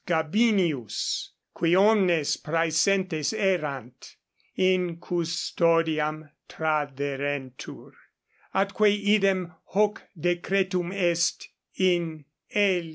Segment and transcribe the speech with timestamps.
[0.07, 4.15] Gabinius, qui omnes praesentes erant,
[4.55, 7.91] in custodiam traderentur;
[8.51, 12.25] atque idem hoc decretum est in
[12.55, 12.89] L.